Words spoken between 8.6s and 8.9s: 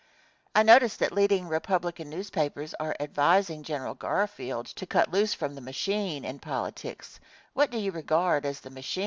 the